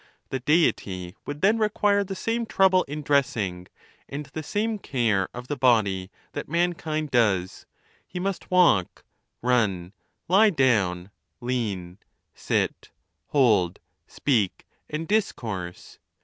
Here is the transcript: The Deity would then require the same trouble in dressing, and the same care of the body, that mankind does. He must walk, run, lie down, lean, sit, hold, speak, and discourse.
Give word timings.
The 0.31 0.39
Deity 0.39 1.15
would 1.27 1.41
then 1.43 1.59
require 1.59 2.03
the 2.03 2.15
same 2.15 2.47
trouble 2.47 2.83
in 2.85 3.03
dressing, 3.03 3.67
and 4.09 4.25
the 4.25 4.41
same 4.41 4.79
care 4.79 5.29
of 5.31 5.47
the 5.47 5.55
body, 5.55 6.09
that 6.33 6.49
mankind 6.49 7.11
does. 7.11 7.67
He 8.07 8.19
must 8.19 8.49
walk, 8.49 9.03
run, 9.43 9.93
lie 10.27 10.49
down, 10.49 11.11
lean, 11.39 11.99
sit, 12.33 12.89
hold, 13.27 13.77
speak, 14.07 14.65
and 14.89 15.07
discourse. 15.07 15.99